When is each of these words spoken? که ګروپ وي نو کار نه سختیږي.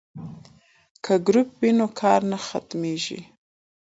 که 1.03 1.13
ګروپ 1.27 1.49
وي 1.59 1.71
نو 1.77 1.87
کار 1.99 2.21
نه 2.31 2.37
سختیږي. 2.47 3.21